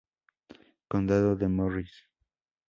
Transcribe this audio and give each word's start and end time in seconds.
Condado 0.89 1.35
de 1.35 1.47
Morris 1.47 1.93